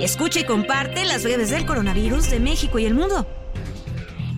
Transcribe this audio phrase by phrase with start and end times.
[0.00, 3.26] Escucha y comparte las breves del coronavirus de México y el mundo.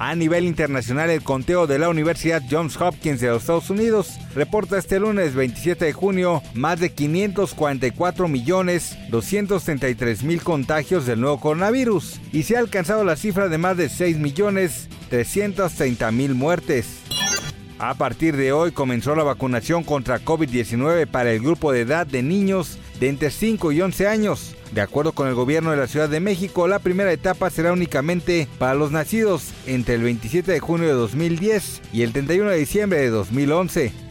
[0.00, 4.78] A nivel internacional, el conteo de la Universidad Johns Hopkins de los Estados Unidos reporta
[4.78, 12.20] este lunes 27 de junio más de 544 millones 233 mil contagios del nuevo coronavirus
[12.32, 17.00] y se ha alcanzado la cifra de más de 6 millones 330 mil muertes.
[17.80, 22.22] A partir de hoy comenzó la vacunación contra COVID-19 para el grupo de edad de
[22.22, 24.54] niños de entre 5 y 11 años.
[24.72, 28.48] De acuerdo con el gobierno de la Ciudad de México, la primera etapa será únicamente
[28.58, 33.00] para los nacidos entre el 27 de junio de 2010 y el 31 de diciembre
[33.00, 34.07] de 2011.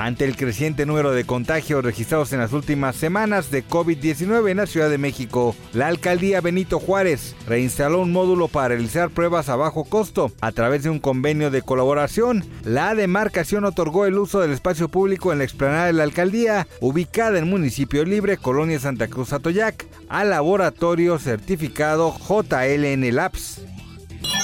[0.00, 4.66] Ante el creciente número de contagios registrados en las últimas semanas de COVID-19 en la
[4.66, 9.84] Ciudad de México, la alcaldía Benito Juárez reinstaló un módulo para realizar pruebas a bajo
[9.84, 10.32] costo.
[10.40, 15.32] A través de un convenio de colaboración, la demarcación otorgó el uso del espacio público
[15.32, 20.30] en la explanada de la alcaldía, ubicada en Municipio Libre, Colonia Santa Cruz Atoyac, al
[20.30, 23.60] laboratorio certificado JLN Labs.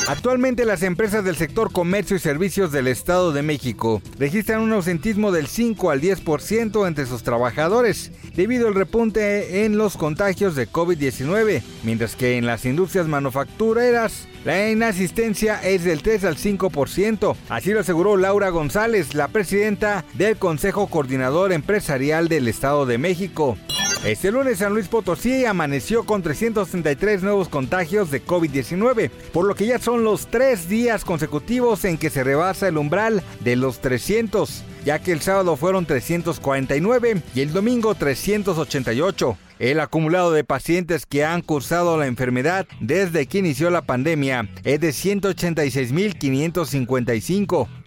[0.08, 5.32] Actualmente las empresas del sector comercio y servicios del Estado de México registran un ausentismo
[5.32, 11.60] del 5 al 10% entre sus trabajadores debido al repunte en los contagios de COVID-19,
[11.82, 17.36] mientras que en las industrias manufactureras la inasistencia es del 3 al 5%.
[17.48, 23.58] Así lo aseguró Laura González, la presidenta del Consejo Coordinador Empresarial del Estado de México.
[24.06, 29.66] Este lunes San Luis Potosí amaneció con 333 nuevos contagios de COVID-19, por lo que
[29.66, 34.62] ya son los tres días consecutivos en que se rebasa el umbral de los 300,
[34.84, 39.36] ya que el sábado fueron 349 y el domingo 388.
[39.58, 44.80] El acumulado de pacientes que han cursado la enfermedad desde que inició la pandemia es
[44.80, 47.85] de 186.555.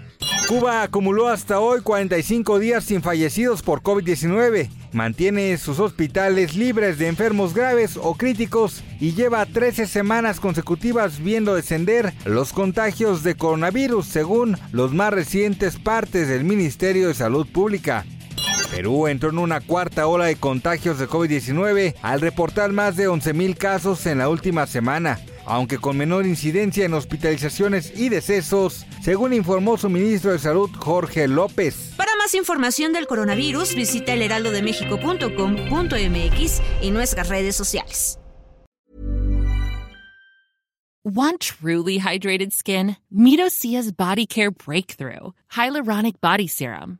[0.50, 7.08] Cuba acumuló hasta hoy 45 días sin fallecidos por COVID-19, mantiene sus hospitales libres de
[7.08, 14.08] enfermos graves o críticos y lleva 13 semanas consecutivas viendo descender los contagios de coronavirus
[14.08, 18.04] según los más recientes partes del Ministerio de Salud Pública.
[18.72, 23.56] Perú entró en una cuarta ola de contagios de COVID-19 al reportar más de 11.000
[23.56, 29.78] casos en la última semana aunque con menor incidencia en hospitalizaciones y decesos, según informó
[29.78, 31.92] su ministro de Salud Jorge López.
[31.98, 38.20] Para más información del coronavirus, visita elheraldodemexico.com.mx y nuestras redes sociales.
[41.04, 42.98] Want truly hydrated skin?
[43.09, 47.00] Meet Osea's Body Care Breakthrough Hyaluronic Body Serum.